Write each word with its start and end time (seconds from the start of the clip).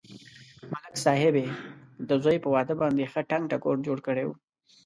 ملک 0.71 0.95
صاحب 1.05 1.35
یې 1.41 1.47
د 2.09 2.09
زوی 2.23 2.37
په 2.41 2.49
واده 2.55 2.73
باندې 2.81 3.09
ښه 3.11 3.21
ټنگ 3.29 3.43
ټکور 3.51 3.77
جوړ 3.87 3.97
کړی 4.07 4.23
و. 4.25 4.29